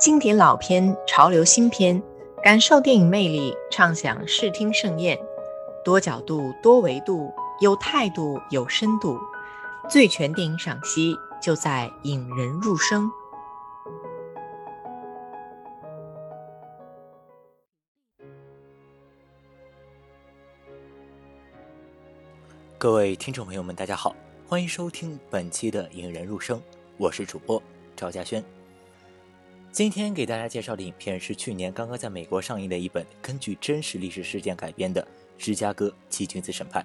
[0.00, 2.02] 经典老片，潮流新片，
[2.42, 5.18] 感受电影魅力，畅享视听盛宴。
[5.84, 9.18] 多角度、多维度，有态度、有深度，
[9.90, 13.10] 最全电影赏析就在引人入胜。
[22.78, 24.16] 各位听众朋友们，大家好，
[24.48, 26.56] 欢迎收听本期的《引人入胜》，
[26.96, 27.62] 我是主播
[27.94, 28.42] 赵嘉轩。
[29.72, 35.00] 今天给大家介绍的影片是去年刚刚在美国上映的一本根据真实历史事件改编的
[35.38, 36.82] 《芝加哥七君子审判》。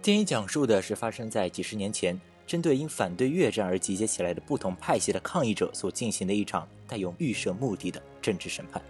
[0.00, 8.80] 电影讲述的是发生在几十年前，针对因反对越战而集结起来的不同派系的抗议者所进行的一场带有预设目的的政治审判。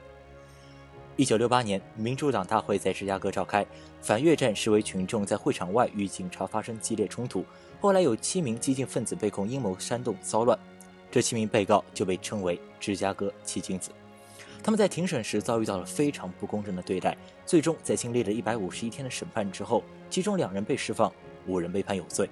[1.16, 3.64] 一九六八年，民主党大会在芝加哥召开，
[4.02, 7.42] 反越战示威群众在会场外与警察发生激烈冲突，
[7.80, 10.58] 后来有七名激进分子被控阴谋煽动骚乱，
[11.12, 13.90] 这七名被告就被称为芝加哥七君子。
[14.62, 21.12] 他们在庭审时遭遇到了非常不公正的对待，最终在经历了一百五十一天的审判之后，其中两人被释放，
[21.46, 22.30] 五人被判有罪。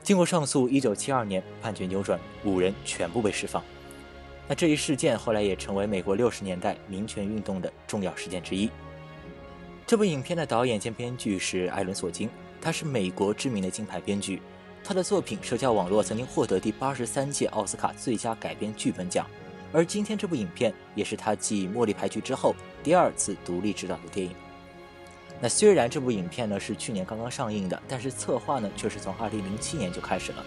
[0.00, 3.60] 经过上诉，一九七二年判决扭转，五人全部被释放。
[4.46, 8.70] 那这一事件后来也成为美国六十年代民权运动的重要事件之一。
[9.86, 12.28] 这部影片的导演兼编剧是艾伦·索金，
[12.60, 14.40] 他是美国知名的金牌编剧，
[14.86, 19.26] 他的作品《社交网络》曾经获得第八十三届奥斯卡最佳改编剧本奖，
[19.72, 24.34] 而今天这部影片也是他继《茉莉牌局》之后第二次独立执导的电影。
[25.40, 30.44] 那虽然这部影片呢是去年刚刚上映的，但是策划呢却是从二零零七年就开始了。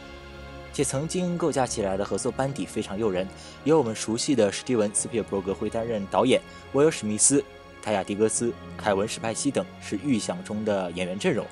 [0.72, 3.28] 且曾经构架起来的合作班底非常诱人，
[3.64, 6.40] 有我们熟悉的史蒂文·斯皮尔伯格会担任导演，
[6.74, 7.44] 威尔·史密斯、
[7.82, 11.44] 泰亚·迪格斯、凯文·史派西等是预想中的演员阵容。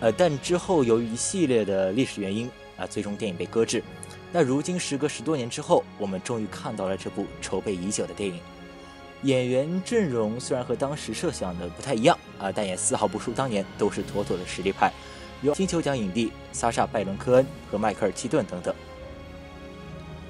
[0.00, 3.82] 呃，但之后由于一系列的历史原因啊，最终电影被搁置。
[4.32, 8.38] 那如今时隔十多年之后，我们终于看到了这部筹备已久的电影。
[9.22, 14.92] 演员阵容虽然和当时设想的不太一样啊，但也丝毫不输当年，都是妥妥的实力派。
[15.40, 18.74] 有金球奖影帝萨莎·拜伦·科恩和迈克尔·基顿等等。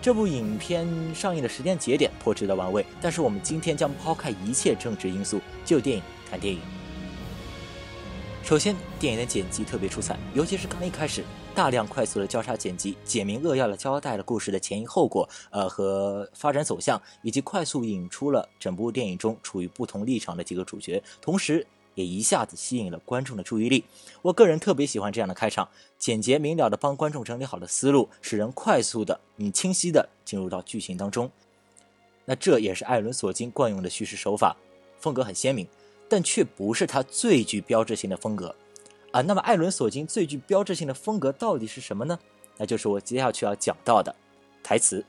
[0.01, 6.61] 这部影片上映的时间节点颇值得玩味，但是我们今天将抛开一切政治因素，就电影看电影。
[8.47, 21.67] 首先，电影的剪辑特别出彩，尤其是刚一开始，大量快速的交叉剪辑，简明扼要的交代了故事的前因后果，呃和发展走向，以及快速引出了整部电影中处于不同立场的几个主角，同时。
[21.97, 23.83] 也一下子吸引了观众的注意力。
[24.21, 25.67] 我个人特别喜欢这样的开场，
[25.99, 31.31] 简洁明了的帮观众整理好了思路，使人快速的、嗯清晰的进入到剧情当中。
[32.27, 34.55] 那这也是艾伦·索金惯用的叙事手法，
[35.01, 35.67] 风格很鲜明，
[36.09, 38.55] 但却不是他最具标志性的风格
[39.11, 39.21] 啊。
[39.21, 42.19] 那么，艾伦·索金最具标志性的风格到底是什么呢？
[42.57, 44.15] 那就是我接下去要讲到的
[44.63, 45.05] 台词。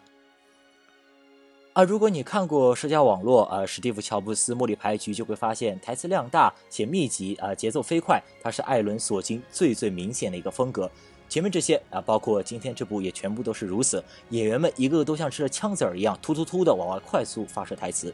[1.74, 10.90] 啊，如果你看过社交网络，啊，史蒂夫·乔布斯《茉莉牌局》，就会发现台词量大且密集，啊，节奏飞快，它是艾伦·索金最最明显的一个风格。
[11.30, 14.04] 前面这些啊，包括今天这部也全部都是如此。
[14.30, 18.12] 演员们一个个都像吃了枪子儿一样，突突突的往外快速发射台词。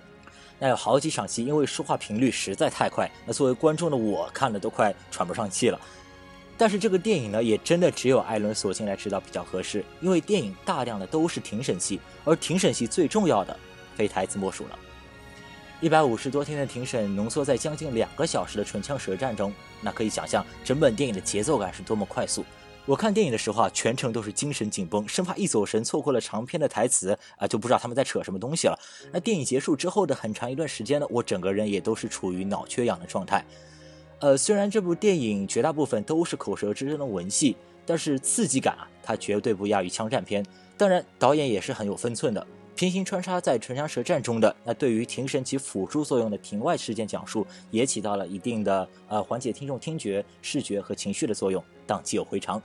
[0.60, 5.80] 那有好几场戏，因为说话频率实在太快，那作为观众的我看的都快喘不上气了。
[6.58, 13.58] 但是这个电影呢，也真的只有艾伦·索金来指导比较合适，因为电影大量的都是庭审戏，而庭审戏最重要的
[13.96, 14.80] 非台词莫属了。
[15.82, 22.46] 一百五十多天的庭审浓缩在将近两个小时的唇枪舌战中，那可以想象整本电影的节奏感是多么快速。
[22.86, 28.78] 我看电影的时候啊，全程都是精神紧绷，生怕一走神错过了长篇的台词啊，就不知道他们在扯什么东西了。
[29.14, 33.46] 那电影结束之后的很长一段时间呢，我整个人也都是处于脑缺氧的状态。
[34.20, 37.56] 呃，虽然这部电影绝大部分都是口舌之争的文戏，
[37.86, 40.46] 但是刺激感啊，它绝对不亚于枪战片。
[40.78, 52.62] 当然，导演也是很有分寸的，平行穿插在唇枪舌战中的那对于庭审起辅助作用的庭外事件讲述，也起到了一定的呃缓解听众听觉、视觉和情绪的作用，荡气有回肠。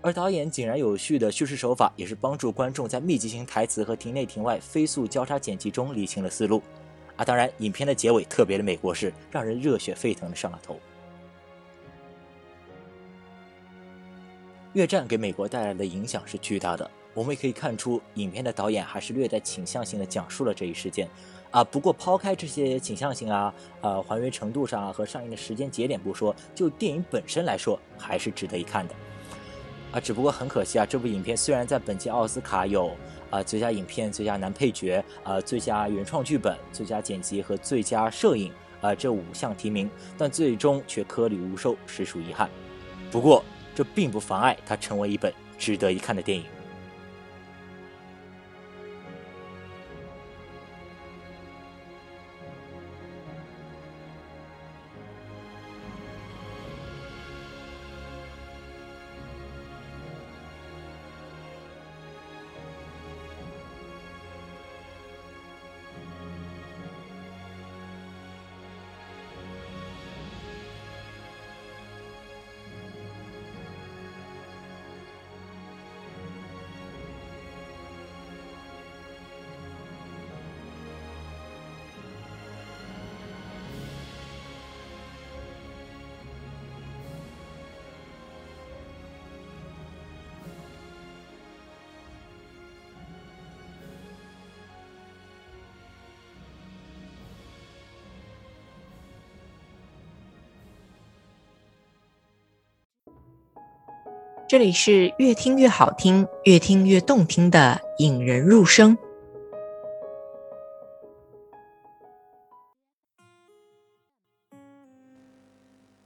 [0.00, 6.62] 而导演井然有序的叙事手法，也是帮助观众在密集型台词和庭内庭外飞速交叉剪辑中理清了思路。
[7.16, 10.78] 啊，当然，影片的结尾特别的美国式，让人热血沸腾的上了头。
[14.74, 21.08] 越战给美国带来的影响是巨大的，我们也可以看出，影片的导演还是略带倾向性的讲述了这一事件。
[21.50, 28.94] 啊，不过抛开这些倾向性啊，呃，还原程度上啊和上映的时间节点不说，就电影本身来说，还是值得一看的。
[29.90, 32.92] 啊，只不过很可惜啊，这部影片虽然在本届奥斯卡有
[33.30, 42.48] 啊最佳影片、最佳男配角、啊最佳原创剧本、最佳剪辑和最佳摄影啊这五项提名，但最终却颗粒无收，实属遗憾。
[43.10, 43.42] 不过
[43.74, 46.44] 这并不妨碍它成为一本值得一看的电影。
[104.48, 108.96] 这里是越听越好听、越听越动听的引人入声。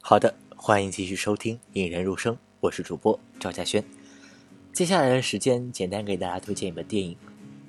[0.01, 3.85] 好的，欢迎继续收听《引人入声》，我是主播赵嘉轩。
[4.73, 7.17] 接下来的时间，简单给大家推荐一本电影。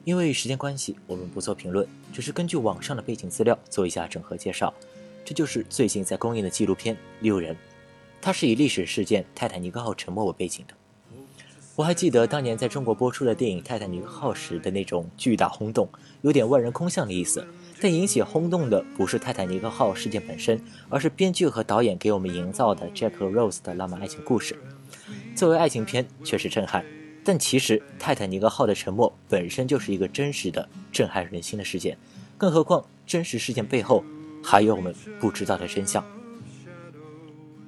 [0.06, 4.74] 因为时间关系，我们不做评论，只是根据网上的背景资料做一下整合介绍。
[5.24, 7.54] 这就是最近在公映的纪录片《六人》。
[8.26, 10.74] 它是以历史事件泰坦尼克号沉没为背景的。
[11.76, 15.90] 我还记得当年在中国播出的电影《泰坦尼克号》时的那种巨大轰动，
[16.22, 17.46] 有点万人空巷的意思。
[17.82, 24.56] 但引起轰动的不是泰坦尼克号事件本身，而是编剧和导演给我们营造的 Jack 和 Rose 的浪漫爱情故事。
[25.36, 26.86] 作为爱情片，确实震撼。
[27.26, 31.98] 但其实泰坦尼克号的沉没本身就是一个真实的、震撼人心的事件。
[32.38, 34.02] 更何况，真实事件背后
[34.42, 36.02] 还有我们不知道的真相。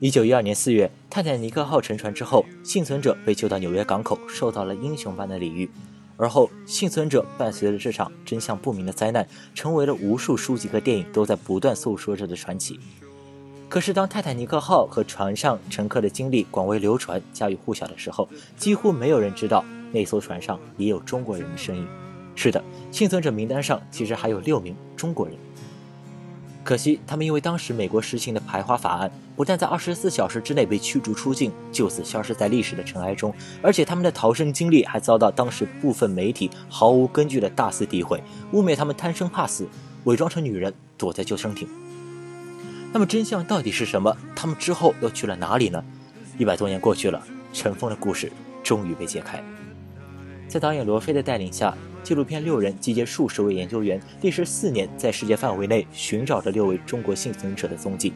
[0.01, 5.69] 一九一二年四月，泰坦尼克号沉船之后，幸存者被救到纽约港口，受到了英雄般的礼遇。
[6.17, 12.77] 而后，幸存者伴随着这场真相不明的灾难，成为了无数书籍和电影都在不断诉说着的传奇。
[13.69, 18.27] 可是，当泰坦尼克号和船上乘客的经历广为流传、家喻户晓的时候，
[18.57, 19.63] 几乎没有人知道
[19.93, 21.87] 那艘船上也有中国人的身影。
[22.35, 22.61] 是的，
[22.91, 25.37] 幸存者名单上其实还有六名中国人。
[26.65, 38.23] 可惜，他们因为当时美国实行的排华法案，不但在二十四小时之内被驱逐出境，就此消失在历史的尘埃中，而且他们的逃生经历还遭到当时部分媒体毫无根据的大肆诋毁，
[38.53, 39.67] 污蔑他们贪生怕死，
[40.05, 41.67] 伪装成女人躲在救生艇。
[42.93, 44.15] 那么真相到底是什么？
[44.35, 45.83] 他们之后又去了哪里呢？
[46.37, 47.21] 一百多年过去了，
[47.51, 48.31] 尘封的故事
[48.63, 49.43] 终于被揭开。
[50.47, 51.75] 在导演罗非的带领下。
[52.05, 58.13] 纪录片六人集结数十位研究员，历时四年，在世界范围内寻找着六位中国幸存者的踪迹。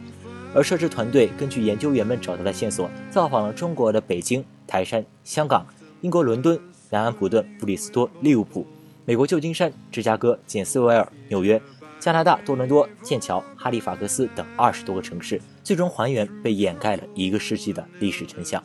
[0.53, 5.65] 而摄制团队根据研究员们找到的线索，造访了中国的北京、台山、香港、
[6.01, 6.59] 英国伦敦、
[6.89, 8.65] 南安普顿、布里斯托、利物浦、
[9.05, 11.61] 美国旧金山、芝加哥、简斯维尔、纽约、
[11.99, 18.63] 加拿大多伦多、剑桥、哈利法克斯等二十多个城市，最终还原被掩盖了一个世纪的历史真相。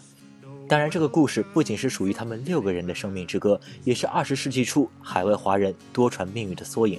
[0.66, 6.98] 当然，这个故事不仅是属于他们六个人的生命之歌，也是二十世纪初海外华人多舛命运的缩影。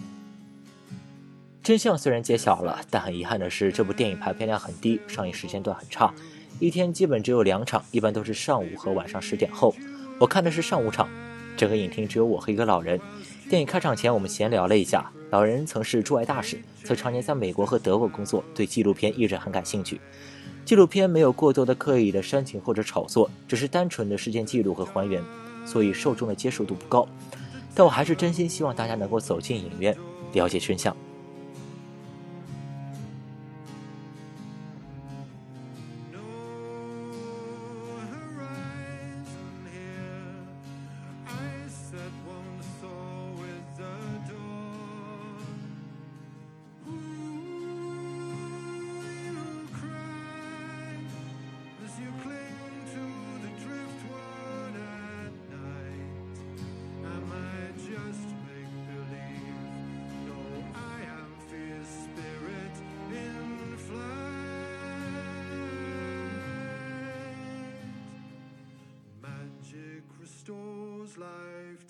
[1.66, 6.14] 真相虽然揭晓了，但很遗憾的是，这部电影排片量很低，上映时间段很差，
[6.60, 9.74] 一天基本只有两场，一般都是上午和晚上十点后。
[10.20, 11.10] 我看的是上午场，
[11.58, 13.02] 整个影厅只有我和一个老人。
[13.50, 20.00] 电影开场前，我们闲聊了一下，老人曾是驻外大使，曾常年在美国和德国工作，对纪录片一直很感兴趣。
[20.66, 25.20] 纪录片没有过多的刻意的煽情或者炒作，只是单纯的事件记录和还原，
[25.66, 27.08] 所以受众的接受度不高。
[27.74, 29.98] 但我还是真心希望大家能够走进影院，
[30.34, 30.96] 了解真相。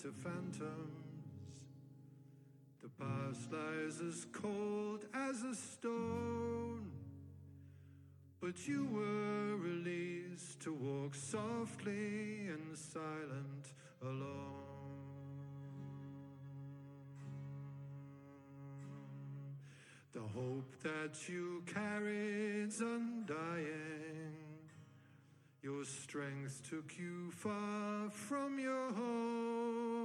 [0.06, 1.64] To phantoms.
[2.80, 6.92] The past lies as cold as a stone.
[8.40, 14.52] But you were released to walk softly and silent alone.
[20.12, 24.36] The hope that you carried's undying.
[25.62, 29.95] Your strength took you far from your home.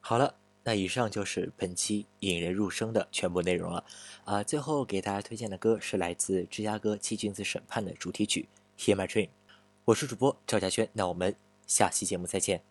[0.00, 3.84] 好了，那以上就是本期引人入声的全部内容了。
[4.24, 8.48] 啊，最后给大家推荐的歌是来自芝加哥七君子审判的主题曲
[8.82, 9.26] 《Hear My Dream》。
[9.84, 12.62] 我是主播赵家轩，那我们下期节目再见。